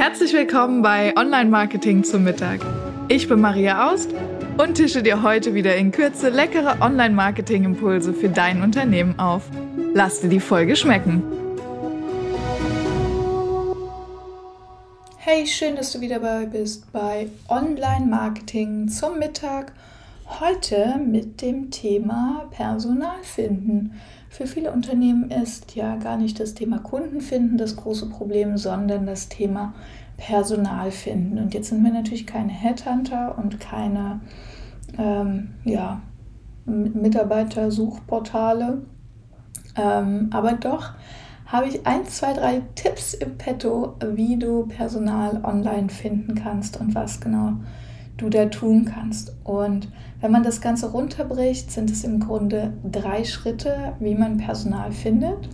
Herzlich 0.00 0.32
willkommen 0.32 0.80
bei 0.80 1.14
Online 1.14 1.50
Marketing 1.50 2.04
zum 2.04 2.24
Mittag. 2.24 2.60
Ich 3.08 3.28
bin 3.28 3.38
Maria 3.38 3.92
Aust 3.92 4.08
und 4.56 4.76
tische 4.76 5.02
dir 5.02 5.22
heute 5.22 5.52
wieder 5.52 5.76
in 5.76 5.92
Kürze 5.92 6.30
leckere 6.30 6.80
Online 6.80 7.14
Marketing 7.14 7.64
Impulse 7.64 8.14
für 8.14 8.30
dein 8.30 8.62
Unternehmen 8.62 9.18
auf. 9.18 9.42
Lass 9.92 10.22
dir 10.22 10.30
die 10.30 10.40
Folge 10.40 10.74
schmecken. 10.74 11.22
Hey, 15.18 15.46
schön, 15.46 15.76
dass 15.76 15.92
du 15.92 16.00
wieder 16.00 16.18
dabei 16.18 16.46
bist 16.46 16.90
bei 16.92 17.28
Online 17.50 18.06
Marketing 18.06 18.88
zum 18.88 19.18
Mittag. 19.18 19.72
Heute 20.38 21.00
mit 21.04 21.42
dem 21.42 21.72
Thema 21.72 22.46
Personal 22.52 23.18
finden. 23.22 23.94
Für 24.28 24.46
viele 24.46 24.70
Unternehmen 24.70 25.28
ist 25.28 25.74
ja 25.74 25.96
gar 25.96 26.16
nicht 26.16 26.38
das 26.38 26.54
Thema 26.54 26.78
Kunden 26.78 27.20
finden 27.20 27.58
das 27.58 27.74
große 27.74 28.08
Problem, 28.08 28.56
sondern 28.56 29.06
das 29.06 29.28
Thema 29.28 29.74
Personal 30.16 30.92
finden. 30.92 31.36
Und 31.38 31.52
jetzt 31.52 31.70
sind 31.70 31.82
wir 31.82 31.92
natürlich 31.92 32.28
keine 32.28 32.52
Headhunter 32.52 33.36
und 33.38 33.58
keine 33.58 34.20
ähm, 34.96 35.54
ja, 35.64 36.00
Mitarbeitersuchportale. 36.64 38.82
Ähm, 39.76 40.30
aber 40.32 40.52
doch 40.52 40.92
habe 41.46 41.66
ich 41.66 41.84
ein, 41.86 42.06
zwei, 42.06 42.34
drei 42.34 42.62
Tipps 42.76 43.14
im 43.14 43.36
Petto, 43.36 43.96
wie 44.12 44.38
du 44.38 44.68
Personal 44.68 45.40
online 45.42 45.88
finden 45.88 46.36
kannst 46.36 46.80
und 46.80 46.94
was 46.94 47.20
genau 47.20 47.54
du 48.20 48.28
da 48.28 48.46
tun 48.46 48.84
kannst. 48.84 49.34
Und 49.44 49.88
wenn 50.20 50.32
man 50.32 50.42
das 50.42 50.60
Ganze 50.60 50.90
runterbricht, 50.90 51.70
sind 51.70 51.90
es 51.90 52.04
im 52.04 52.20
Grunde 52.20 52.72
drei 52.90 53.24
Schritte, 53.24 53.94
wie 54.00 54.14
man 54.14 54.36
Personal 54.36 54.92
findet. 54.92 55.48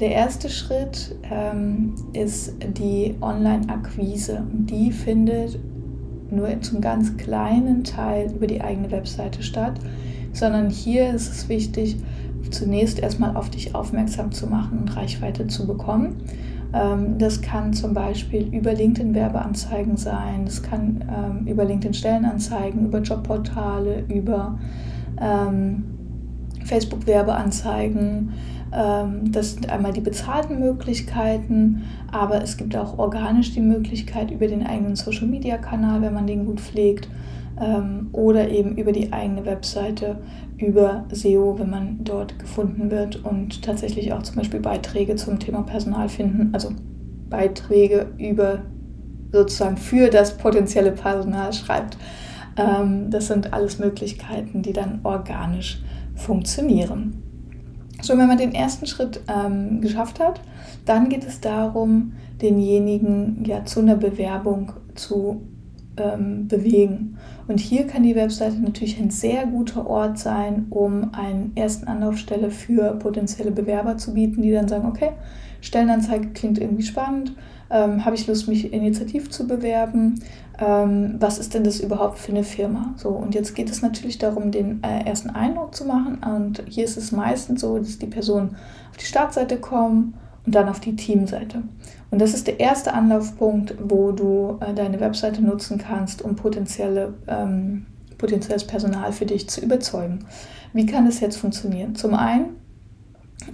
Der 0.00 0.10
erste 0.10 0.48
Schritt 0.48 1.16
ähm, 1.30 1.94
ist 2.12 2.54
die 2.78 3.14
Online-Akquise. 3.20 4.44
Die 4.52 4.92
findet 4.92 5.58
nur 6.30 6.60
zum 6.60 6.80
ganz 6.80 7.16
kleinen 7.16 7.84
Teil 7.84 8.32
über 8.32 8.46
die 8.46 8.60
eigene 8.60 8.90
Webseite 8.90 9.42
statt, 9.42 9.78
sondern 10.32 10.70
hier 10.70 11.14
ist 11.14 11.30
es 11.30 11.48
wichtig, 11.48 11.96
zunächst 12.52 12.98
erstmal 12.98 13.36
auf 13.36 13.50
dich 13.50 13.74
aufmerksam 13.74 14.32
zu 14.32 14.46
machen 14.46 14.78
und 14.78 14.96
Reichweite 14.96 15.46
zu 15.46 15.66
bekommen. 15.66 16.16
Ähm, 16.72 17.18
das 17.18 17.40
kann 17.40 17.72
zum 17.72 17.94
Beispiel 17.94 18.54
über 18.54 18.72
LinkedIn 18.72 19.14
Werbeanzeigen 19.14 19.96
sein, 19.96 20.44
das 20.44 20.62
kann 20.62 21.04
ähm, 21.08 21.46
über 21.46 21.64
LinkedIn 21.64 21.94
Stellenanzeigen, 21.94 22.86
über 22.86 23.00
Jobportale, 23.00 24.04
über 24.08 24.58
ähm, 25.20 25.84
Facebook 26.64 27.06
Werbeanzeigen. 27.06 28.32
das 29.30 29.52
sind 29.52 29.70
einmal 29.70 29.92
die 29.92 30.00
bezahlten 30.00 30.58
Möglichkeiten, 30.58 31.84
aber 32.10 32.42
es 32.42 32.56
gibt 32.56 32.76
auch 32.76 32.98
organisch 32.98 33.54
die 33.54 33.60
Möglichkeit 33.60 34.32
über 34.32 34.48
den 34.48 34.66
eigenen 34.66 34.96
Social 34.96 35.28
Media 35.28 35.58
Kanal, 35.58 36.02
wenn 36.02 36.12
man 36.12 36.26
den 36.26 36.44
gut 36.44 36.60
pflegt 36.60 37.08
ähm, 37.60 38.08
oder 38.12 38.48
eben 38.48 38.76
über 38.76 38.92
die 38.92 39.12
eigene 39.12 39.44
Webseite, 39.44 40.18
über 40.58 41.04
SEO, 41.10 41.58
wenn 41.58 41.70
man 41.70 42.04
dort 42.04 42.38
gefunden 42.38 42.90
wird 42.90 43.24
und 43.24 43.62
tatsächlich 43.62 44.12
auch 44.12 44.22
zum 44.22 44.36
Beispiel 44.36 44.60
Beiträge 44.60 45.16
zum 45.16 45.38
Thema 45.38 45.62
Personal 45.62 46.08
finden, 46.08 46.50
also 46.52 46.70
Beiträge 47.28 48.06
über 48.18 48.62
sozusagen 49.32 49.76
für 49.76 50.08
das 50.08 50.36
potenzielle 50.36 50.92
Personal 50.92 51.52
schreibt. 51.52 51.98
Ähm, 52.56 53.10
das 53.10 53.26
sind 53.26 53.52
alles 53.52 53.78
Möglichkeiten, 53.78 54.62
die 54.62 54.72
dann 54.72 55.00
organisch 55.02 55.82
funktionieren. 56.14 57.22
So, 58.02 58.16
wenn 58.16 58.28
man 58.28 58.38
den 58.38 58.54
ersten 58.54 58.86
Schritt 58.86 59.22
ähm, 59.28 59.80
geschafft 59.80 60.20
hat, 60.20 60.40
dann 60.84 61.08
geht 61.08 61.26
es 61.26 61.40
darum, 61.40 62.12
denjenigen 62.40 63.42
ja 63.44 63.64
zu 63.64 63.80
einer 63.80 63.96
Bewerbung 63.96 64.72
zu 64.94 65.42
ähm, 65.96 66.48
bewegen. 66.48 67.18
Und 67.48 67.60
hier 67.60 67.86
kann 67.86 68.02
die 68.02 68.16
Webseite 68.16 68.56
natürlich 68.56 68.98
ein 68.98 69.10
sehr 69.10 69.46
guter 69.46 69.86
Ort 69.86 70.18
sein, 70.18 70.66
um 70.70 71.12
eine 71.12 71.50
ersten 71.54 71.86
Anlaufstelle 71.86 72.50
für 72.50 72.94
potenzielle 72.94 73.52
Bewerber 73.52 73.96
zu 73.96 74.14
bieten, 74.14 74.42
die 74.42 74.52
dann 74.52 74.68
sagen, 74.68 74.86
okay, 74.86 75.12
Stellenanzeige 75.60 76.28
klingt 76.28 76.58
irgendwie 76.58 76.82
spannend, 76.82 77.34
ähm, 77.70 78.04
habe 78.04 78.16
ich 78.16 78.26
Lust, 78.26 78.48
mich 78.48 78.72
initiativ 78.72 79.30
zu 79.30 79.46
bewerben, 79.46 80.20
ähm, 80.58 81.16
was 81.18 81.38
ist 81.38 81.54
denn 81.54 81.64
das 81.64 81.80
überhaupt 81.80 82.18
für 82.18 82.32
eine 82.32 82.44
Firma? 82.44 82.94
So, 82.96 83.10
und 83.10 83.34
jetzt 83.34 83.54
geht 83.54 83.70
es 83.70 83.82
natürlich 83.82 84.18
darum, 84.18 84.50
den 84.50 84.82
äh, 84.82 85.04
ersten 85.04 85.30
Eindruck 85.30 85.74
zu 85.74 85.84
machen. 85.84 86.18
Und 86.22 86.62
hier 86.68 86.84
ist 86.84 86.96
es 86.96 87.12
meistens 87.12 87.60
so, 87.60 87.78
dass 87.78 87.98
die 87.98 88.06
Personen 88.06 88.56
auf 88.90 88.96
die 88.96 89.04
Startseite 89.04 89.58
kommen 89.58 90.14
und 90.46 90.54
dann 90.54 90.68
auf 90.68 90.80
die 90.80 90.96
Teamseite. 90.96 91.62
Und 92.10 92.20
das 92.20 92.32
ist 92.32 92.46
der 92.46 92.60
erste 92.60 92.94
Anlaufpunkt, 92.94 93.74
wo 93.82 94.12
du 94.12 94.58
äh, 94.60 94.72
deine 94.72 95.00
Webseite 95.00 95.42
nutzen 95.42 95.78
kannst, 95.78 96.22
um 96.22 96.36
potenzielle, 96.36 97.14
ähm, 97.26 97.86
potenzielles 98.16 98.64
Personal 98.64 99.12
für 99.12 99.26
dich 99.26 99.48
zu 99.48 99.60
überzeugen. 99.60 100.20
Wie 100.72 100.86
kann 100.86 101.04
das 101.04 101.20
jetzt 101.20 101.36
funktionieren? 101.36 101.94
Zum 101.94 102.14
einen 102.14 102.56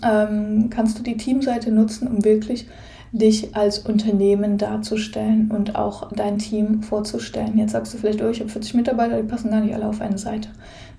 ähm, 0.02 0.68
kannst 0.70 0.98
du 0.98 1.02
die 1.02 1.16
Teamseite 1.16 1.72
nutzen, 1.72 2.06
um 2.06 2.24
wirklich 2.24 2.66
dich 3.12 3.54
als 3.54 3.80
Unternehmen 3.80 4.56
darzustellen 4.56 5.50
und 5.50 5.76
auch 5.76 6.10
dein 6.12 6.38
Team 6.38 6.82
vorzustellen. 6.82 7.58
Jetzt 7.58 7.72
sagst 7.72 7.92
du 7.92 7.98
vielleicht, 7.98 8.22
oh, 8.22 8.30
ich 8.30 8.40
habe 8.40 8.48
40 8.48 8.74
Mitarbeiter, 8.74 9.20
die 9.20 9.28
passen 9.28 9.50
gar 9.50 9.60
nicht 9.60 9.74
alle 9.74 9.86
auf 9.86 10.00
eine 10.00 10.16
Seite. 10.16 10.48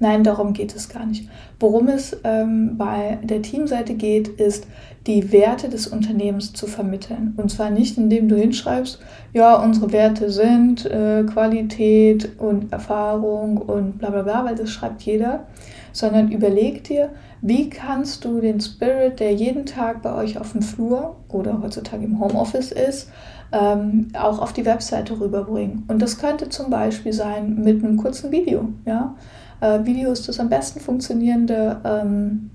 Nein, 0.03 0.25
darum 0.25 0.51
geht 0.51 0.75
es 0.75 0.89
gar 0.89 1.05
nicht. 1.05 1.29
Worum 1.61 1.87
es 1.87 2.17
ähm, 2.25 2.77
bei 2.77 3.19
der 3.23 3.41
Teamseite 3.41 3.93
geht, 3.93 4.27
ist, 4.27 4.67
die 5.07 5.31
Werte 5.31 5.69
des 5.69 5.87
Unternehmens 5.87 6.51
zu 6.51 6.67
vermitteln. 6.67 7.33
Und 7.37 7.51
zwar 7.51 7.69
nicht, 7.69 7.97
indem 7.97 8.27
du 8.27 8.35
hinschreibst, 8.35 8.99
ja, 9.31 9.55
unsere 9.55 9.93
Werte 9.93 10.29
sind 10.29 10.85
äh, 10.85 11.23
Qualität 11.23 12.37
und 12.37 12.73
Erfahrung 12.73 13.55
und 13.55 13.99
bla 13.99 14.09
bla 14.09 14.23
bla, 14.23 14.43
weil 14.43 14.55
das 14.55 14.71
schreibt 14.71 15.03
jeder, 15.03 15.45
sondern 15.93 16.33
überleg 16.33 16.83
dir, 16.83 17.11
wie 17.39 17.69
kannst 17.69 18.25
du 18.25 18.41
den 18.41 18.59
Spirit, 18.59 19.21
der 19.21 19.33
jeden 19.33 19.65
Tag 19.65 20.01
bei 20.01 20.13
euch 20.13 20.37
auf 20.37 20.51
dem 20.51 20.63
Flur 20.63 21.15
oder 21.29 21.61
heutzutage 21.63 22.03
im 22.03 22.19
Homeoffice 22.19 22.73
ist, 22.73 23.09
ähm, 23.53 24.09
auch 24.19 24.39
auf 24.39 24.51
die 24.51 24.65
Webseite 24.65 25.17
rüberbringen. 25.17 25.83
Und 25.87 26.01
das 26.01 26.17
könnte 26.17 26.49
zum 26.49 26.69
Beispiel 26.69 27.13
sein 27.13 27.55
mit 27.63 27.81
einem 27.81 27.95
kurzen 27.95 28.33
Video. 28.33 28.67
Ja? 28.85 29.15
Äh, 29.63 29.85
Video 29.85 30.11
ist 30.11 30.27
das 30.27 30.39
am 30.41 30.49
besten 30.49 30.81
funktionierende 30.81 31.79
ähm, 31.85 32.49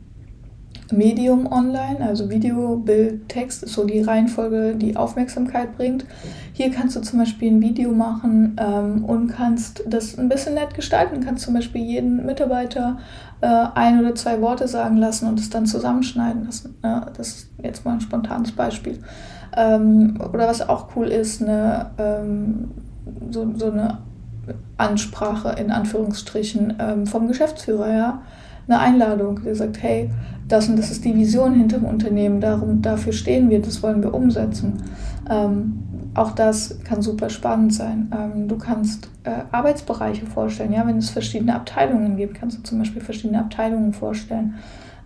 Medium 0.90 1.50
online, 1.50 2.00
also 2.00 2.30
Video, 2.30 2.76
Bild, 2.76 3.28
Text 3.28 3.62
ist 3.62 3.74
so 3.74 3.84
die 3.84 4.00
Reihenfolge, 4.00 4.74
die 4.74 4.96
Aufmerksamkeit 4.96 5.76
bringt. 5.76 6.04
Hier 6.52 6.70
kannst 6.70 6.96
du 6.96 7.00
zum 7.00 7.18
Beispiel 7.18 7.52
ein 7.52 7.60
Video 7.60 7.92
machen 7.92 8.56
ähm, 8.58 9.04
und 9.04 9.28
kannst 9.28 9.84
das 9.86 10.18
ein 10.18 10.28
bisschen 10.28 10.54
nett 10.54 10.74
gestalten. 10.74 11.20
Kannst 11.20 11.44
zum 11.44 11.54
Beispiel 11.54 11.82
jeden 11.82 12.24
Mitarbeiter 12.24 12.98
äh, 13.40 13.66
ein 13.74 14.00
oder 14.00 14.14
zwei 14.14 14.40
Worte 14.40 14.66
sagen 14.66 14.96
lassen 14.96 15.28
und 15.28 15.38
es 15.40 15.50
dann 15.50 15.66
zusammenschneiden 15.66 16.44
lassen. 16.44 16.74
Ja, 16.82 17.06
das 17.16 17.28
ist 17.28 17.50
jetzt 17.62 17.84
mal 17.84 17.92
ein 17.92 18.00
spontanes 18.00 18.52
Beispiel. 18.52 18.98
Ähm, 19.56 20.18
oder 20.20 20.46
was 20.48 20.66
auch 20.66 20.88
cool 20.96 21.08
ist, 21.08 21.42
eine, 21.42 21.90
ähm, 21.98 22.70
so, 23.30 23.46
so 23.56 23.70
eine 23.70 23.98
Ansprache 24.76 25.54
in 25.58 25.70
Anführungsstrichen 25.70 26.74
ähm, 26.78 27.06
vom 27.06 27.28
Geschäftsführer, 27.28 27.92
ja 27.92 28.22
eine 28.68 28.80
Einladung, 28.80 29.42
der 29.42 29.54
sagt, 29.54 29.82
hey, 29.82 30.10
das 30.46 30.68
und 30.68 30.78
das 30.78 30.90
ist 30.90 31.04
die 31.04 31.14
Vision 31.14 31.54
hinter 31.54 31.78
dem 31.78 31.86
Unternehmen, 31.86 32.40
darum, 32.40 32.82
dafür 32.82 33.12
stehen 33.12 33.50
wir, 33.50 33.60
das 33.60 33.82
wollen 33.82 34.02
wir 34.02 34.14
umsetzen. 34.14 34.82
Ähm, 35.28 35.82
auch 36.14 36.32
das 36.32 36.78
kann 36.84 37.02
super 37.02 37.30
spannend 37.30 37.74
sein. 37.74 38.10
Ähm, 38.16 38.48
du 38.48 38.56
kannst 38.56 39.08
äh, 39.24 39.42
Arbeitsbereiche 39.52 40.26
vorstellen, 40.26 40.72
ja, 40.72 40.86
wenn 40.86 40.98
es 40.98 41.10
verschiedene 41.10 41.54
Abteilungen 41.54 42.16
gibt, 42.16 42.34
kannst 42.34 42.58
du 42.58 42.62
zum 42.62 42.78
Beispiel 42.78 43.02
verschiedene 43.02 43.40
Abteilungen 43.40 43.92
vorstellen. 43.92 44.54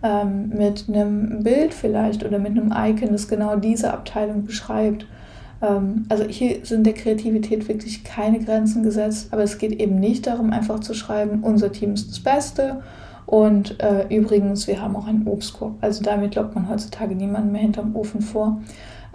Ähm, 0.01 0.49
mit 0.49 0.85
einem 0.89 1.43
Bild 1.43 1.73
vielleicht 1.73 2.25
oder 2.25 2.39
mit 2.39 2.51
einem 2.51 2.73
Icon, 2.75 3.11
das 3.11 3.27
genau 3.27 3.55
diese 3.55 3.93
Abteilung 3.93 4.43
beschreibt. 4.43 5.05
Ähm, 5.63 6.05
also 6.09 6.25
hier 6.25 6.63
sind 6.63 6.85
der 6.85 6.93
Kreativität 6.93 7.67
wirklich 7.67 8.03
keine 8.03 8.39
Grenzen 8.39 8.83
gesetzt, 8.83 9.29
aber 9.31 9.41
es 9.41 9.57
geht 9.57 9.71
eben 9.79 9.99
nicht 9.99 10.27
darum, 10.27 10.51
einfach 10.51 10.81
zu 10.81 10.93
schreiben, 10.93 11.41
unser 11.41 11.71
Team 11.71 11.93
ist 11.93 12.11
das 12.11 12.19
Beste 12.19 12.83
und 13.25 13.81
äh, 13.81 14.05
übrigens, 14.15 14.67
wir 14.67 14.81
haben 14.81 14.95
auch 14.95 15.07
einen 15.07 15.27
Obstkorb. 15.27 15.75
Also 15.81 16.03
damit 16.03 16.35
lockt 16.35 16.55
man 16.55 16.69
heutzutage 16.69 17.15
niemanden 17.15 17.51
mehr 17.51 17.61
hinterm 17.61 17.95
Ofen 17.95 18.21
vor. 18.21 18.61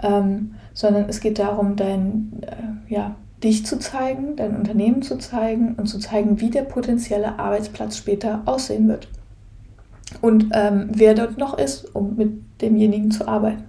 Ähm, 0.02 0.54
sondern 0.74 1.08
es 1.08 1.20
geht 1.20 1.38
darum, 1.38 1.76
dein, 1.76 2.32
äh, 2.42 2.92
ja, 2.92 3.16
dich 3.42 3.66
zu 3.66 3.78
zeigen, 3.78 4.36
dein 4.36 4.56
Unternehmen 4.56 5.02
zu 5.02 5.18
zeigen 5.18 5.74
und 5.74 5.86
zu 5.86 5.98
zeigen, 5.98 6.40
wie 6.40 6.50
der 6.50 6.62
potenzielle 6.62 7.38
Arbeitsplatz 7.38 7.96
später 7.96 8.42
aussehen 8.46 8.88
wird. 8.88 9.08
Und 10.20 10.50
ähm, 10.52 10.88
wer 10.92 11.14
dort 11.14 11.36
noch 11.36 11.58
ist, 11.58 11.94
um 11.94 12.16
mit 12.16 12.30
demjenigen 12.60 13.10
zu 13.10 13.28
arbeiten. 13.28 13.64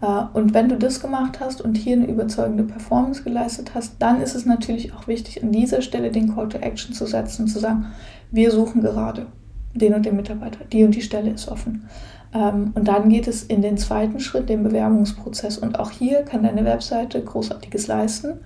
Äh, 0.00 0.22
und 0.32 0.54
wenn 0.54 0.68
du 0.68 0.76
das 0.76 1.00
gemacht 1.00 1.40
hast 1.40 1.60
und 1.60 1.76
hier 1.76 1.96
eine 1.96 2.06
überzeugende 2.06 2.64
Performance 2.64 3.22
geleistet 3.22 3.72
hast, 3.74 3.96
dann 3.98 4.20
ist 4.20 4.34
es 4.34 4.46
natürlich 4.46 4.92
auch 4.94 5.06
wichtig, 5.06 5.42
an 5.42 5.52
dieser 5.52 5.82
Stelle 5.82 6.10
den 6.10 6.34
Call 6.34 6.48
to 6.48 6.58
Action 6.58 6.94
zu 6.94 7.06
setzen 7.06 7.42
und 7.42 7.48
zu 7.48 7.58
sagen, 7.58 7.86
wir 8.30 8.50
suchen 8.50 8.82
gerade 8.82 9.26
den 9.74 9.94
und 9.94 10.06
den 10.06 10.16
Mitarbeiter, 10.16 10.64
die 10.64 10.84
und 10.84 10.94
die 10.94 11.02
Stelle 11.02 11.30
ist 11.30 11.48
offen. 11.48 11.88
Ähm, 12.34 12.72
und 12.74 12.88
dann 12.88 13.08
geht 13.08 13.28
es 13.28 13.42
in 13.42 13.62
den 13.62 13.78
zweiten 13.78 14.20
Schritt, 14.20 14.48
den 14.48 14.62
Bewerbungsprozess. 14.62 15.58
Und 15.58 15.78
auch 15.78 15.90
hier 15.90 16.22
kann 16.22 16.42
deine 16.42 16.64
Webseite 16.64 17.22
Großartiges 17.22 17.86
leisten. 17.86 18.40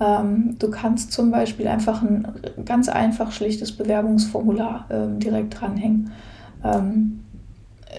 Ähm, 0.00 0.56
du 0.58 0.70
kannst 0.70 1.12
zum 1.12 1.30
Beispiel 1.30 1.68
einfach 1.68 2.02
ein 2.02 2.26
ganz 2.64 2.88
einfach 2.88 3.32
schlichtes 3.32 3.72
Bewerbungsformular 3.72 4.86
ähm, 4.90 5.18
direkt 5.18 5.60
dranhängen. 5.60 6.10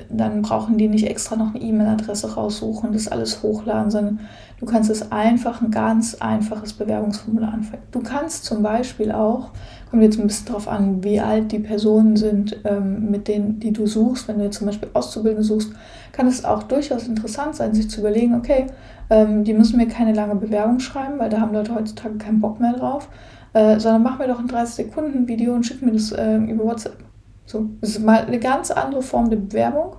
Dann 0.09 0.41
brauchen 0.41 0.77
die 0.77 0.87
nicht 0.87 1.07
extra 1.07 1.35
noch 1.35 1.53
eine 1.53 1.63
E-Mail-Adresse 1.63 2.35
raussuchen, 2.35 2.93
das 2.93 3.07
alles 3.07 3.41
hochladen, 3.41 3.89
sondern 3.89 4.19
du 4.59 4.65
kannst 4.65 4.89
es 4.89 5.11
einfach, 5.11 5.61
ein 5.61 5.71
ganz 5.71 6.15
einfaches 6.15 6.73
Bewerbungsformular 6.73 7.53
anfangen. 7.53 7.83
Du 7.91 8.01
kannst 8.01 8.45
zum 8.45 8.61
Beispiel 8.61 9.11
auch, 9.11 9.49
kommt 9.89 10.03
jetzt 10.03 10.19
ein 10.19 10.27
bisschen 10.27 10.47
darauf 10.47 10.67
an, 10.67 11.03
wie 11.03 11.19
alt 11.19 11.51
die 11.51 11.59
Personen 11.59 12.15
sind, 12.15 12.57
ähm, 12.65 13.09
mit 13.09 13.27
denen, 13.27 13.59
die 13.59 13.71
du 13.71 13.87
suchst. 13.87 14.27
Wenn 14.27 14.37
du 14.37 14.45
jetzt 14.45 14.57
zum 14.57 14.67
Beispiel 14.67 14.89
Auszubildende 14.93 15.43
suchst, 15.43 15.71
kann 16.11 16.27
es 16.27 16.45
auch 16.45 16.63
durchaus 16.63 17.07
interessant 17.07 17.55
sein, 17.55 17.73
sich 17.73 17.89
zu 17.89 18.01
überlegen, 18.01 18.35
okay, 18.35 18.67
ähm, 19.09 19.43
die 19.43 19.53
müssen 19.53 19.77
mir 19.77 19.87
keine 19.87 20.13
lange 20.13 20.35
Bewerbung 20.35 20.79
schreiben, 20.79 21.17
weil 21.17 21.29
da 21.29 21.41
haben 21.41 21.53
Leute 21.53 21.73
heutzutage 21.73 22.17
keinen 22.17 22.39
Bock 22.39 22.59
mehr 22.59 22.73
drauf, 22.73 23.09
äh, 23.53 23.79
sondern 23.79 24.03
mach 24.03 24.19
mir 24.19 24.27
doch 24.27 24.39
ein 24.39 24.47
30 24.47 24.85
Sekunden 24.85 25.27
Video 25.27 25.55
und 25.55 25.65
schick 25.65 25.81
mir 25.81 25.91
das 25.91 26.11
äh, 26.11 26.37
über 26.37 26.65
WhatsApp. 26.65 27.08
So, 27.49 27.67
das 27.81 27.91
ist 27.91 28.05
mal 28.05 28.25
eine 28.25 28.37
ganz 28.37 28.69
andere 28.69 29.01
Form 29.01 29.31
der 29.31 29.37
Bewerbung 29.37 29.95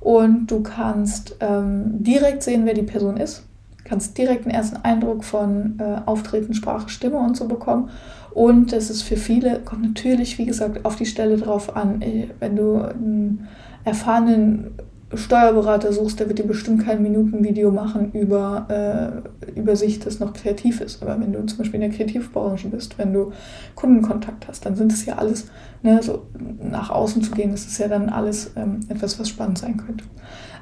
und 0.00 0.48
du 0.50 0.62
kannst 0.62 1.34
ähm, 1.40 2.02
direkt 2.02 2.42
sehen, 2.42 2.66
wer 2.66 2.74
die 2.74 2.82
Person 2.82 3.16
ist. 3.16 3.46
Kannst 3.84 4.18
direkt 4.18 4.44
einen 4.44 4.54
ersten 4.54 4.76
Eindruck 4.76 5.24
von 5.24 5.78
äh, 5.78 6.02
Auftreten, 6.04 6.52
Sprache, 6.52 6.90
Stimme 6.90 7.16
und 7.16 7.38
so 7.38 7.48
bekommen. 7.48 7.88
Und 8.32 8.72
das 8.72 8.90
ist 8.90 9.00
für 9.00 9.16
viele, 9.16 9.60
kommt 9.60 9.82
natürlich, 9.82 10.36
wie 10.36 10.44
gesagt, 10.44 10.84
auf 10.84 10.96
die 10.96 11.06
Stelle 11.06 11.38
drauf 11.38 11.74
an. 11.74 12.02
Äh, 12.02 12.28
wenn 12.38 12.56
du 12.56 12.82
einen 12.82 13.48
erfahrenen 13.84 14.72
Steuerberater 15.14 15.92
suchst, 15.92 16.20
der 16.20 16.28
wird 16.28 16.38
dir 16.38 16.46
bestimmt 16.46 16.84
kein 16.84 17.02
Minutenvideo 17.02 17.72
machen 17.72 18.12
über, 18.12 19.22
äh, 19.46 19.58
über 19.58 19.74
sich, 19.74 19.98
das 19.98 20.20
noch 20.20 20.32
kreativ 20.32 20.80
ist. 20.80 21.02
Aber 21.02 21.20
wenn 21.20 21.32
du 21.32 21.44
zum 21.46 21.58
Beispiel 21.58 21.82
in 21.82 21.90
der 21.90 21.96
Kreativbranche 21.96 22.68
bist, 22.68 22.96
wenn 22.96 23.12
du 23.12 23.32
Kundenkontakt 23.74 24.46
hast, 24.46 24.64
dann 24.66 24.76
sind 24.76 24.92
es 24.92 25.04
ja 25.06 25.16
alles, 25.16 25.48
ne, 25.82 26.00
so 26.02 26.26
nach 26.62 26.90
außen 26.90 27.22
zu 27.22 27.32
gehen, 27.32 27.50
das 27.50 27.66
ist 27.66 27.78
ja 27.78 27.88
dann 27.88 28.08
alles 28.08 28.52
ähm, 28.56 28.80
etwas, 28.88 29.18
was 29.18 29.28
spannend 29.28 29.58
sein 29.58 29.76
könnte. 29.76 30.04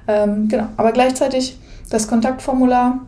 Ähm, 0.06 0.49
genau, 0.49 0.69
aber 0.79 0.93
gleichzeitig 0.93 1.59
das 1.91 2.09
Kontaktformular, 2.09 3.01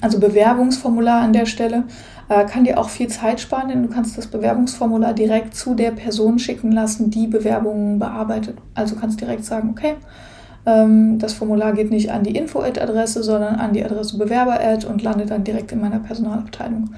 also 0.00 0.18
Bewerbungsformular 0.18 1.20
an 1.20 1.34
der 1.34 1.44
Stelle, 1.44 1.84
äh, 2.30 2.46
kann 2.46 2.64
dir 2.64 2.78
auch 2.78 2.88
viel 2.88 3.08
Zeit 3.08 3.38
sparen, 3.38 3.68
denn 3.68 3.82
du 3.82 3.90
kannst 3.90 4.16
das 4.16 4.28
Bewerbungsformular 4.28 5.12
direkt 5.12 5.54
zu 5.54 5.74
der 5.74 5.90
Person 5.90 6.38
schicken 6.38 6.72
lassen, 6.72 7.10
die 7.10 7.26
Bewerbungen 7.26 7.98
bearbeitet. 7.98 8.56
Also 8.72 8.96
kannst 8.96 9.20
direkt 9.20 9.44
sagen, 9.44 9.68
okay, 9.70 9.96
das 10.64 11.34
Formular 11.34 11.74
geht 11.74 11.90
nicht 11.90 12.10
an 12.10 12.22
die 12.24 12.36
Info-Ad-Adresse, 12.36 13.22
sondern 13.22 13.56
an 13.56 13.74
die 13.74 13.84
Adresse 13.84 14.16
Bewerber-Ad 14.16 14.86
und 14.86 15.02
landet 15.02 15.30
dann 15.30 15.44
direkt 15.44 15.72
in 15.72 15.80
meiner 15.80 15.98
Personalabteilung. 15.98 16.90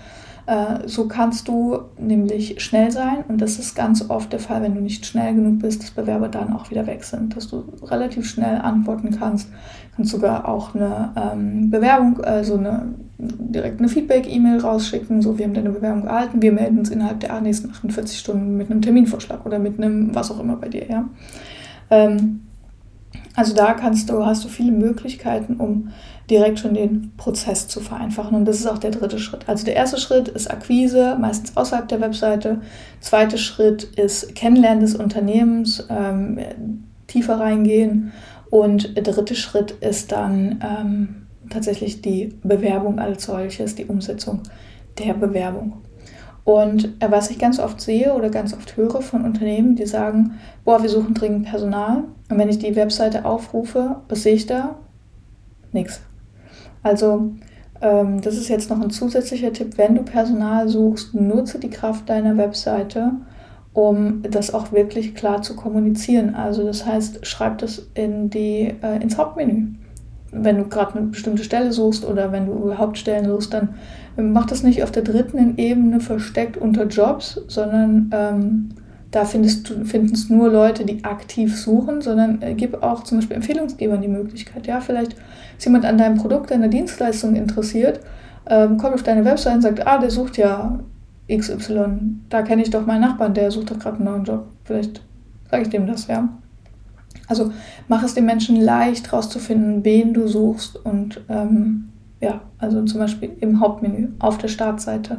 Äh, 0.47 0.87
so 0.87 1.09
kannst 1.09 1.49
du 1.49 1.81
nämlich 1.99 2.63
schnell 2.63 2.93
sein 2.93 3.25
und 3.27 3.41
das 3.41 3.59
ist 3.59 3.75
ganz 3.75 4.09
oft 4.09 4.33
der 4.33 4.39
Fall, 4.39 4.63
wenn 4.63 4.77
du 4.77 4.81
nicht 4.81 5.05
schnell 5.05 5.35
genug 5.35 5.59
bist, 5.59 5.83
dass 5.83 5.91
Bewerber 5.91 6.29
dann 6.29 6.53
auch 6.53 6.71
wieder 6.71 6.87
weg 6.87 7.03
sind, 7.03 7.37
dass 7.37 7.49
du 7.49 7.65
relativ 7.83 8.31
schnell 8.31 8.61
antworten 8.61 9.11
kannst. 9.19 9.49
Du 9.49 9.97
kannst 9.97 10.13
sogar 10.13 10.49
auch 10.49 10.77
eine 10.77 11.11
ähm, 11.17 11.69
Bewerbung, 11.69 12.21
also 12.21 12.57
eine, 12.57 12.95
direkt 13.19 13.81
eine 13.81 13.89
Feedback-E-Mail 13.89 14.61
rausschicken, 14.61 15.21
so 15.21 15.37
wir 15.37 15.47
haben 15.47 15.55
deine 15.55 15.71
Bewerbung 15.71 16.05
erhalten, 16.05 16.41
wir 16.41 16.53
melden 16.53 16.79
uns 16.79 16.91
innerhalb 16.91 17.19
der 17.19 17.41
nächsten 17.41 17.71
48 17.71 18.17
Stunden 18.17 18.57
mit 18.57 18.71
einem 18.71 18.83
Terminvorschlag 18.83 19.45
oder 19.45 19.59
mit 19.59 19.79
einem 19.79 20.15
was 20.15 20.31
auch 20.31 20.39
immer 20.39 20.55
bei 20.57 20.69
dir, 20.69 20.89
ja. 20.89 21.09
Ähm, 21.91 22.43
also 23.37 23.55
da 23.55 23.75
kannst 23.75 24.09
du, 24.09 24.25
hast 24.25 24.45
du 24.45 24.49
viele 24.49 24.73
Möglichkeiten, 24.73 25.57
um 25.57 25.91
direkt 26.31 26.59
schon 26.59 26.75
den 26.75 27.13
Prozess 27.19 27.69
zu 27.69 27.81
vereinfachen. 27.81 28.35
Und 28.35 28.47
das 28.47 28.57
ist 28.57 28.67
auch 28.67 28.79
der 28.79 28.91
dritte 28.91 29.19
Schritt. 29.19 29.47
Also 29.47 29.65
der 29.65 29.77
erste 29.77 29.99
Schritt 29.99 30.29
ist 30.29 30.51
Akquise, 30.51 31.17
meistens 31.21 31.57
außerhalb 31.57 31.87
der 31.87 32.01
Webseite. 32.01 32.63
Zweiter 33.01 33.37
Schritt 33.37 33.85
ist 33.85 34.35
Kennenlernen 34.35 34.81
des 34.81 34.97
Unternehmens, 34.97 35.87
ähm, 35.91 36.39
tiefer 37.07 37.39
reingehen. 37.39 38.13
Und 38.51 38.97
der 38.97 39.03
dritte 39.03 39.35
Schritt 39.35 39.73
ist 39.83 40.13
dann 40.13 40.65
ähm, 40.65 41.27
tatsächlich 41.51 42.01
die 42.01 42.35
Bewerbung 42.43 42.99
als 42.99 43.25
solches, 43.25 43.75
die 43.75 43.85
Umsetzung 43.85 44.43
der 44.99 45.13
Bewerbung. 45.13 45.83
Und 46.47 47.03
äh, 47.03 47.11
was 47.11 47.31
ich 47.31 47.41
ganz 47.41 47.59
oft 47.59 47.81
sehe 47.81 48.15
oder 48.15 48.31
ganz 48.31 48.55
oft 48.55 48.77
höre 48.77 49.03
von 49.03 49.25
Unternehmen, 49.25 49.75
die 49.75 49.85
sagen, 49.85 50.39
boah, 50.65 50.81
wir 50.81 50.89
suchen 50.89 51.13
dringend 51.13 51.47
Personal. 51.47 52.05
Und 52.31 52.39
wenn 52.39 52.49
ich 52.49 52.61
die 52.61 52.77
Webseite 52.77 53.25
aufrufe, 53.25 53.97
was 54.09 54.23
sehe 54.23 54.35
ich 54.35 54.47
da? 54.47 54.77
Nix. 55.73 56.01
Also 56.85 57.33
ähm, 57.81 58.21
das 58.21 58.37
ist 58.37 58.49
jetzt 58.49 58.71
noch 58.71 58.81
ein 58.81 58.91
zusätzlicher 58.91 59.53
Tipp, 59.53 59.77
wenn 59.77 59.97
du 59.97 60.05
Personal 60.05 60.69
suchst, 60.69 61.15
nutze 61.15 61.59
die 61.59 61.69
Kraft 61.69 62.09
deiner 62.09 62.37
Webseite, 62.37 63.11
um 63.73 64.23
das 64.23 64.55
auch 64.55 64.71
wirklich 64.71 65.17
klar 65.17 65.43
zu 65.43 65.57
kommunizieren. 65.57 66.37
Also 66.37 66.63
das 66.63 66.87
heißt, 66.87 67.27
schreib 67.27 67.59
das 67.59 67.89
in 67.95 68.31
die, 68.31 68.73
äh, 68.83 69.03
ins 69.03 69.19
Hauptmenü 69.19 69.73
wenn 70.43 70.59
du 70.59 70.65
gerade 70.65 70.99
eine 70.99 71.07
bestimmte 71.09 71.45
Stelle 71.45 71.73
suchst 71.73 72.05
oder 72.05 72.33
wenn 72.33 72.47
du 72.47 72.77
Hauptstellen 72.77 73.27
suchst, 73.27 73.53
dann 73.53 73.75
mach 74.17 74.47
das 74.47 74.63
nicht 74.63 74.83
auf 74.83 74.91
der 74.91 75.03
dritten 75.03 75.57
Ebene 75.59 76.01
versteckt 76.01 76.57
unter 76.57 76.87
Jobs, 76.87 77.41
sondern 77.49 78.11
ähm, 78.13 78.69
da 79.11 79.25
findest 79.25 79.71
du 79.71 79.85
findest 79.85 80.31
nur 80.31 80.51
Leute, 80.51 80.85
die 80.85 81.05
aktiv 81.05 81.57
suchen, 81.57 82.01
sondern 82.03 82.43
äh, 82.43 82.55
gib 82.55 82.83
auch 82.83 83.05
zum 83.05 83.19
Beispiel 83.19 83.37
Empfehlungsgebern 83.37 84.03
die 84.03 84.09
Möglichkeit. 84.09 84.67
Ja, 84.67 84.81
vielleicht 84.81 85.17
ist 85.57 85.65
jemand 85.65 85.85
an 85.85 85.99
deinem 85.99 86.17
Produkt, 86.17 86.51
deiner 86.51 86.69
Dienstleistung 86.69 87.37
interessiert, 87.37 88.01
ähm, 88.49 88.77
kommt 88.77 88.95
auf 88.95 89.03
deine 89.03 89.25
Website 89.25 89.55
und 89.55 89.63
sagt, 89.63 89.87
ah, 89.87 89.99
der 89.99 90.11
sucht 90.11 90.37
ja 90.37 90.81
XY. 91.31 92.19
Da 92.29 92.43
kenne 92.43 92.63
ich 92.63 92.71
doch 92.71 92.87
meinen 92.87 93.01
Nachbarn, 93.03 93.35
der 93.35 93.51
sucht 93.51 93.71
doch 93.71 93.79
gerade 93.79 93.97
einen 93.97 94.05
neuen 94.05 94.25
Job. 94.25 94.47
Vielleicht 94.65 95.03
sage 95.51 95.63
ich 95.63 95.69
dem 95.71 95.87
das, 95.87 96.07
ja. 96.09 96.29
Also 97.29 97.53
mach 97.89 98.03
es 98.03 98.15
den 98.15 98.27
Menschen 98.27 98.57
leicht 98.57 99.11
herauszufinden, 99.11 99.85
wen 99.85 100.15
du 100.15 100.29
suchst 100.29 100.77
und 100.85 101.21
ähm, 101.29 101.89
ja, 102.21 102.41
also 102.59 102.83
zum 102.85 103.01
Beispiel 103.01 103.37
im 103.41 103.61
Hauptmenü 103.61 104.09
auf 104.19 104.39
der 104.39 104.49
Startseite. 104.49 105.19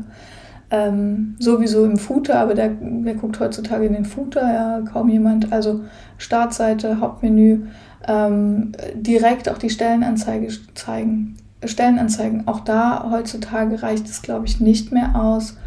Ähm, 0.70 1.36
sowieso 1.40 1.86
im 1.86 1.98
Footer, 1.98 2.40
aber 2.40 2.54
der, 2.54 2.70
der 2.70 3.14
guckt 3.16 3.40
heutzutage 3.40 3.86
in 3.86 3.94
den 3.94 4.06
Footer, 4.06 4.42
ja, 4.42 4.82
kaum 4.82 5.08
jemand. 5.08 5.54
Also 5.54 5.82
Startseite, 6.18 7.00
Hauptmenü, 7.00 7.68
ähm, 8.06 8.74
direkt 8.94 9.50
auch 9.50 9.58
die 9.58 9.70
Stellenanzeige 9.70 10.50
zeigen. 10.76 11.38
Stellenanzeigen, 11.64 12.48
auch 12.48 12.60
da 12.60 13.10
heutzutage 13.12 13.82
reicht 13.82 14.08
es, 14.08 14.22
glaube 14.22 14.46
ich, 14.46 14.60
nicht 14.60 14.92
mehr 14.92 15.16
aus, 15.16 15.58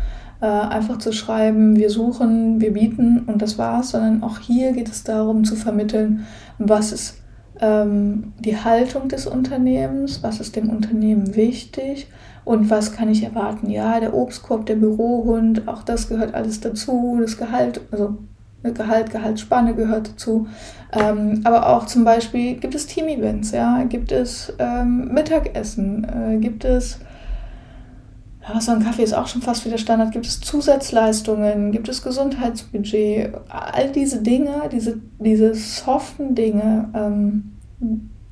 äh, 0.40 0.46
einfach 0.46 0.98
zu 0.98 1.12
schreiben, 1.12 1.76
wir 1.76 1.90
suchen, 1.90 2.60
wir 2.60 2.72
bieten 2.72 3.24
und 3.26 3.42
das 3.42 3.58
war's, 3.58 3.90
sondern 3.90 4.22
auch 4.22 4.38
hier 4.38 4.72
geht 4.72 4.88
es 4.88 5.04
darum 5.04 5.44
zu 5.44 5.56
vermitteln, 5.56 6.26
was 6.58 6.92
ist 6.92 7.18
ähm, 7.60 8.32
die 8.38 8.56
Haltung 8.56 9.08
des 9.08 9.26
Unternehmens, 9.26 10.22
was 10.22 10.40
ist 10.40 10.56
dem 10.56 10.70
Unternehmen 10.70 11.36
wichtig 11.36 12.08
und 12.44 12.70
was 12.70 12.92
kann 12.92 13.10
ich 13.10 13.22
erwarten. 13.22 13.70
Ja, 13.70 14.00
der 14.00 14.14
Obstkorb, 14.14 14.66
der 14.66 14.76
Bürohund, 14.76 15.68
auch 15.68 15.82
das 15.82 16.08
gehört 16.08 16.34
alles 16.34 16.60
dazu, 16.60 17.18
das 17.20 17.36
Gehalt, 17.36 17.80
also 17.90 18.16
Gehalt, 18.62 19.10
Gehaltsspanne 19.10 19.74
gehört 19.74 20.10
dazu. 20.10 20.46
Ähm, 20.92 21.40
aber 21.44 21.68
auch 21.68 21.86
zum 21.86 22.04
Beispiel 22.04 22.56
gibt 22.56 22.74
es 22.74 22.86
Team-Events, 22.86 23.52
ja, 23.52 23.84
gibt 23.84 24.12
es 24.12 24.52
ähm, 24.58 25.10
Mittagessen, 25.12 26.04
äh, 26.04 26.36
gibt 26.38 26.64
es 26.64 26.98
ja, 28.42 28.60
so 28.60 28.72
ein 28.72 28.82
Kaffee 28.82 29.02
ist 29.02 29.12
auch 29.12 29.26
schon 29.26 29.42
fast 29.42 29.66
wieder 29.66 29.76
Standard. 29.76 30.12
Gibt 30.12 30.26
es 30.26 30.40
Zusatzleistungen? 30.40 31.72
Gibt 31.72 31.88
es 31.88 32.02
Gesundheitsbudget? 32.02 33.34
All 33.48 33.92
diese 33.92 34.22
Dinge, 34.22 34.68
diese, 34.72 34.98
diese 35.18 35.54
soften 35.54 36.34
Dinge, 36.34 36.88
ähm, 36.94 37.52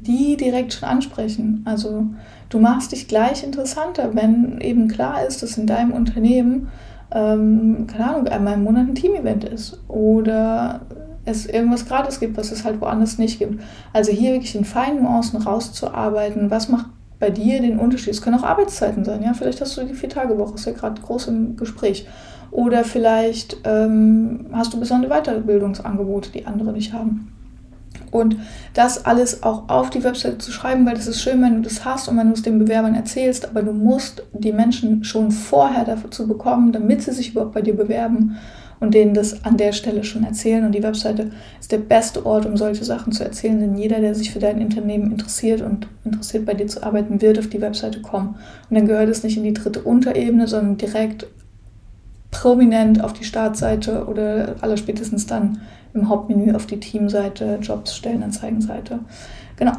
die 0.01 0.37
direkt 0.37 0.73
schon 0.73 0.89
ansprechen. 0.89 1.63
Also 1.67 2.07
du 2.49 2.59
machst 2.59 2.93
dich 2.93 3.09
gleich 3.09 3.45
interessanter, 3.45 4.15
wenn 4.15 4.61
eben 4.61 4.89
klar 4.89 5.27
ist, 5.27 5.43
dass 5.43 5.59
in 5.59 5.67
deinem 5.67 5.93
Unternehmen, 5.93 6.69
ähm, 7.11 7.87
keine 7.87 8.09
Ahnung, 8.09 8.29
einmal 8.29 8.55
im 8.55 8.65
Monat 8.65 8.89
ein 8.89 8.95
Team-Event 8.95 9.45
ist 9.45 9.79
oder 9.89 10.87
es 11.27 11.45
irgendwas 11.45 11.85
gratis 11.87 12.21
gibt, 12.21 12.39
was 12.39 12.51
es 12.51 12.65
halt 12.65 12.81
woanders 12.81 13.19
nicht 13.19 13.39
gibt. 13.39 13.61
Also 13.93 14.13
hier 14.13 14.33
wirklich 14.33 14.55
in 14.55 14.65
feinen 14.65 15.03
Nuancen 15.03 15.43
rauszuarbeiten, 15.43 16.51
was 16.51 16.71
macht 16.71 16.87
bei 17.19 17.31
dir 17.31 17.61
den 17.61 17.79
Unterschied. 17.79 18.13
Es 18.13 18.23
können 18.23 18.39
auch 18.39 18.45
Arbeitszeiten 18.45 19.05
sein, 19.05 19.23
ja. 19.23 19.35
Vielleicht 19.35 19.61
hast 19.61 19.77
du 19.77 19.85
die 19.85 19.95
Vier-Tage-Woche, 19.95 20.55
ist 20.55 20.67
ja 20.67 20.73
gerade 20.73 21.01
groß 21.01 21.29
im 21.29 21.57
Gespräch. 21.57 22.07
Oder 22.51 22.85
vielleicht 22.85 23.59
ähm, 23.65 24.47
hast 24.53 24.73
du 24.73 24.81
besondere 24.81 25.11
Weiterbildungsangebote, 25.11 26.31
die 26.31 26.47
andere 26.47 26.73
nicht 26.73 26.93
haben. 26.93 27.33
Und 28.11 28.37
das 28.75 29.05
alles 29.05 29.43
auch 29.43 29.69
auf 29.69 29.91
die 29.91 30.03
Website 30.03 30.41
zu 30.41 30.51
schreiben, 30.51 30.87
weil 30.87 30.95
das 30.95 31.07
ist 31.07 31.21
schön, 31.21 31.43
wenn 31.43 31.57
du 31.57 31.61
das 31.63 31.85
hast 31.85 32.09
und 32.09 32.17
wenn 32.17 32.29
du 32.29 32.33
es 32.33 32.43
den 32.43 32.59
Bewerbern 32.59 32.95
erzählst, 32.95 33.47
aber 33.49 33.63
du 33.63 33.73
musst 33.73 34.23
die 34.33 34.53
Menschen 34.53 35.05
schon 35.05 35.31
vorher 35.31 35.85
dazu 35.85 36.27
bekommen, 36.27 36.73
damit 36.73 37.03
sie 37.03 37.13
sich 37.13 37.33
überhaupt 37.33 37.53
bei 37.53 37.61
dir 37.61 37.77
bewerben 37.77 38.37
und 38.81 38.95
denen 38.95 39.15
das 39.15 39.45
an 39.45 39.57
der 39.57 39.73
Stelle 39.73 40.05
schon 40.05 40.25
erzählen. 40.25 40.65
Und 40.65 40.73
die 40.73 40.83
Webseite 40.83 41.31
ist 41.61 41.73
der 41.73 41.79
beste 41.79 42.25
Ort, 42.25 42.47
um 42.47 42.57
solche 42.57 42.85
Sachen 42.85 43.13
zu 43.13 43.25
erzählen, 43.25 43.59
denn 43.59 43.77
jeder, 43.77 44.01
der 44.01 44.15
sich 44.15 44.31
für 44.31 44.39
dein 44.39 44.63
Unternehmen 44.63 45.11
interessiert 45.11 45.63
und 45.63 45.89
interessiert 46.05 46.47
bei 46.47 46.55
dir 46.55 46.67
zu 46.67 46.83
arbeiten, 46.83 47.21
wird 47.21 47.39
auf 47.39 47.49
die 47.49 47.61
Webseite 47.61 48.01
kommen. 48.01 48.37
Und 48.71 48.77
dann 48.77 48.87
gehört 48.87 49.09
es 49.09 49.23
nicht 49.23 49.37
in 49.37 49.45
die 49.45 49.55
dritte 49.55 49.83
Unterebene, 49.83 50.47
sondern 50.47 50.77
direkt 50.77 51.27
prominent 52.31 53.03
auf 53.03 53.13
die 53.13 53.25
Startseite 53.25 54.07
oder 54.07 54.57
allerspätestens 54.61 55.27
dann 55.27 55.61
im 55.95 56.09
Hauptmenü 56.09 56.55
auf 56.55 56.67
die 56.67 56.79
Teamseite, 56.79 57.59
Jobs, 57.63 57.97
Stellenanzeigenseite. 57.97 59.01
Genau. 59.57 59.73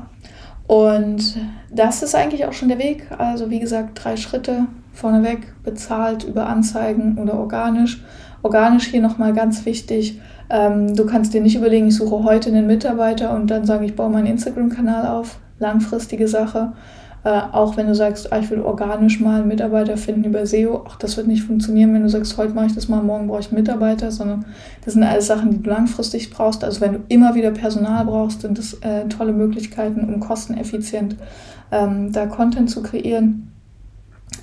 Und 0.68 1.38
das 1.72 2.03
ist 2.03 2.15
eigentlich 2.15 2.46
auch 2.46 2.53
schon 2.53 2.70
der 2.70 2.79
Weg. 2.79 3.08
Also 3.18 3.50
wie 3.50 3.60
gesagt, 3.60 4.03
drei 4.03 4.18
Schritte 4.18 4.65
vorneweg, 4.94 5.53
bezahlt 5.63 6.24
über 6.24 6.48
Anzeigen 6.48 7.18
oder 7.18 7.39
organisch. 7.39 8.03
Organisch 8.41 8.88
hier 8.88 9.01
nochmal 9.01 9.34
ganz 9.34 9.65
wichtig. 9.65 10.19
Ähm, 10.50 10.96
du 10.96 11.05
kannst 11.05 11.34
dir 11.34 11.41
nicht 11.41 11.55
überlegen, 11.55 11.88
ich 11.88 11.96
suche 11.96 12.24
heute 12.24 12.50
einen 12.50 12.67
Mitarbeiter 12.67 13.36
und 13.36 13.48
dann 13.48 13.65
sage 13.65 13.86
ich, 13.86 13.96
baue 13.96 14.10
meinen 14.10 14.27
Instagram-Kanal 14.27 15.08
auf. 15.08 15.39
Langfristige 15.60 16.27
Sache. 16.27 16.74
Äh, 17.24 17.41
auch 17.51 17.75
wenn 17.75 17.88
du 17.88 17.96
sagst, 17.96 18.31
ah, 18.31 18.39
ich 18.39 18.50
will 18.50 18.62
organisch 18.62 19.19
mal 19.19 19.39
einen 19.39 19.50
Mitarbeiter 19.50 19.98
finden 19.98 20.24
über 20.24 20.46
SEO, 20.46 20.75
auch 20.75 20.96
das 20.96 21.17
wird 21.17 21.27
nicht 21.27 21.43
funktionieren, 21.43 21.93
wenn 21.93 22.03
du 22.03 22.10
sagst, 22.10 22.38
heute 22.38 22.53
mache 22.53 22.67
ich 22.67 22.75
das 22.75 22.88
mal, 22.88 23.03
morgen 23.03 23.27
brauche 23.27 23.41
ich 23.41 23.48
einen 23.48 23.60
Mitarbeiter, 23.60 24.10
sondern 24.10 24.46
das 24.86 24.93
sind 24.93 25.03
alles 25.03 25.27
Sachen, 25.27 25.51
die 25.51 25.62
du 25.62 25.69
langfristig 25.69 26.29
brauchst. 26.29 26.63
Also 26.63 26.79
wenn 26.79 26.93
du 26.93 27.00
immer 27.10 27.36
wieder 27.36 27.51
Personal 27.51 28.05
brauchst, 28.05 28.41
sind 28.41 28.58
das 28.58 28.74
äh, 28.75 29.05
tolle 29.10 29.34
Möglichkeiten, 29.34 30.08
um 30.08 30.22
kosteneffizient 30.22 31.17
ähm, 31.72 32.13
da 32.13 32.25
Content 32.25 32.69
zu 32.69 32.81
kreieren. 32.81 33.51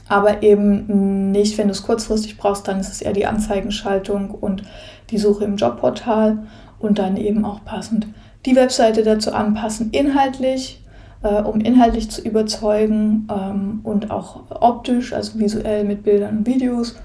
Aber 0.08 0.42
eben 0.42 1.30
nicht, 1.32 1.58
wenn 1.58 1.68
du 1.68 1.72
es 1.72 1.82
kurzfristig 1.82 2.36
brauchst, 2.36 2.68
dann 2.68 2.78
ist 2.78 2.92
es 2.92 3.02
eher 3.02 3.12
die 3.12 3.26
Anzeigenschaltung 3.26 4.30
und 4.30 4.62
die 5.10 5.18
Suche 5.18 5.44
im 5.44 5.56
Jobportal 5.56 6.46
und 6.78 6.98
dann 6.98 7.16
eben 7.16 7.44
auch 7.44 7.64
passend 7.64 8.06
die 8.44 8.54
Webseite 8.54 9.02
dazu 9.02 9.32
anpassen, 9.32 9.90
inhaltlich 9.90 10.80
äh, 11.22 11.42
um 11.42 11.60
inhaltlich 11.60 12.10
zu 12.10 12.22
überzeugen 12.22 13.26
ähm, 13.30 13.80
und 13.82 14.10
auch 14.10 14.40
optisch, 14.50 15.12
also 15.12 15.38
visuell 15.38 15.84
mit 15.84 16.04
Bildern 16.04 16.38
und 16.38 16.46
Videos. 16.46 16.96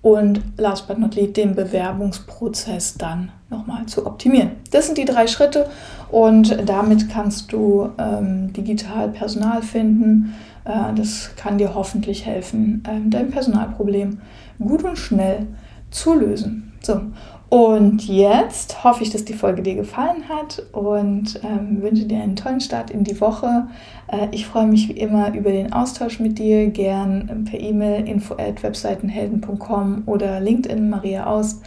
Und 0.00 0.40
last 0.56 0.86
but 0.86 0.98
not 0.98 1.16
least 1.16 1.36
den 1.36 1.56
Bewerbungsprozess 1.56 2.94
dann 2.94 3.30
nochmal 3.50 3.86
zu 3.86 4.06
optimieren. 4.06 4.52
Das 4.70 4.86
sind 4.86 4.96
die 4.96 5.04
drei 5.04 5.26
Schritte 5.26 5.68
und 6.10 6.56
damit 6.66 7.10
kannst 7.10 7.52
du 7.52 7.88
ähm, 7.98 8.52
digital 8.52 9.08
Personal 9.08 9.60
finden. 9.60 10.34
Äh, 10.68 10.94
das 10.94 11.34
kann 11.36 11.58
dir 11.58 11.74
hoffentlich 11.74 12.26
helfen, 12.26 12.82
äh, 12.86 13.08
dein 13.08 13.30
Personalproblem 13.30 14.20
gut 14.60 14.84
und 14.84 14.98
schnell 14.98 15.46
zu 15.90 16.14
lösen. 16.14 16.74
So, 16.82 17.00
und 17.48 18.06
jetzt 18.06 18.84
hoffe 18.84 19.02
ich, 19.02 19.10
dass 19.10 19.24
die 19.24 19.32
Folge 19.32 19.62
dir 19.62 19.74
gefallen 19.74 20.28
hat 20.28 20.62
und 20.72 21.40
ähm, 21.42 21.80
wünsche 21.80 22.04
dir 22.04 22.22
einen 22.22 22.36
tollen 22.36 22.60
Start 22.60 22.90
in 22.90 23.04
die 23.04 23.20
Woche. 23.20 23.68
Äh, 24.08 24.28
ich 24.32 24.46
freue 24.46 24.66
mich 24.66 24.88
wie 24.88 24.98
immer 24.98 25.34
über 25.34 25.50
den 25.50 25.72
Austausch 25.72 26.20
mit 26.20 26.38
dir, 26.38 26.68
gern 26.68 27.46
per 27.50 27.58
E-Mail 27.58 28.06
info 28.06 28.34
at 28.34 28.62
webseitenhelden.com 28.62 30.02
oder 30.04 30.40
LinkedIn 30.40 30.90
Maria 30.90 31.26
Aust. 31.26 31.64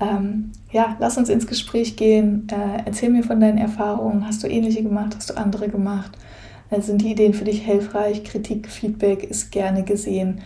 Ähm, 0.00 0.50
ja, 0.72 0.96
lass 0.98 1.16
uns 1.16 1.28
ins 1.28 1.46
Gespräch 1.46 1.96
gehen. 1.96 2.48
Äh, 2.50 2.82
erzähl 2.86 3.10
mir 3.10 3.22
von 3.22 3.38
deinen 3.38 3.58
Erfahrungen. 3.58 4.26
Hast 4.26 4.42
du 4.42 4.48
ähnliche 4.48 4.82
gemacht? 4.82 5.14
Hast 5.14 5.30
du 5.30 5.36
andere 5.36 5.68
gemacht? 5.68 6.18
Äh, 6.70 6.80
sind 6.80 7.02
die 7.02 7.12
Ideen 7.12 7.34
für 7.34 7.44
dich 7.44 7.62
hilfreich? 7.62 8.24
Kritik, 8.24 8.68
Feedback 8.68 9.24
ist 9.24 9.52
gerne 9.52 9.82
gesehen. 9.82 10.40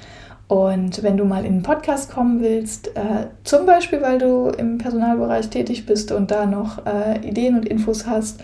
Und 0.47 1.03
wenn 1.03 1.17
du 1.17 1.25
mal 1.25 1.45
in 1.45 1.55
den 1.55 1.63
Podcast 1.63 2.11
kommen 2.11 2.41
willst, 2.41 2.89
äh, 2.97 3.29
zum 3.45 3.67
Beispiel 3.67 4.03
weil 4.03 4.19
du 4.19 4.49
im 4.49 4.79
Personalbereich 4.79 5.49
tätig 5.49 5.87
bist 5.87 6.13
und 6.13 6.31
da 6.31 6.47
noch 6.47 6.85
äh, 6.87 7.27
Ideen 7.27 7.57
und 7.57 7.67
Infos 7.67 8.07
hast, 8.07 8.43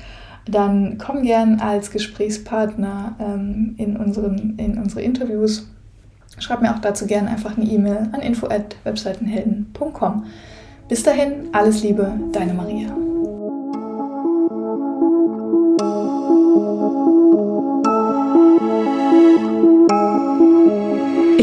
dann 0.49 0.97
komm 0.99 1.23
gern 1.23 1.61
als 1.61 1.91
Gesprächspartner 1.91 3.17
ähm, 3.21 3.75
in, 3.77 3.97
unseren, 3.97 4.55
in 4.57 4.79
unsere 4.79 5.03
Interviews. 5.03 5.69
Schreib 6.39 6.63
mir 6.63 6.75
auch 6.75 6.81
dazu 6.81 7.07
gerne 7.07 7.29
einfach 7.29 7.59
eine 7.59 7.67
E-Mail 7.67 8.09
an 8.13 8.21
info@webseitenhelden.com. 8.21 10.25
Bis 10.89 11.03
dahin, 11.03 11.51
alles 11.53 11.83
Liebe, 11.83 12.13
deine 12.33 12.55
Maria. 12.55 12.97